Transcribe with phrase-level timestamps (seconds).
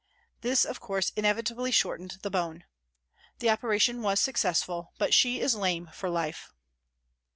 [0.41, 2.63] This, of course, inevitably shortened the bone.
[3.37, 6.51] The operation was successful, but she is lame for life.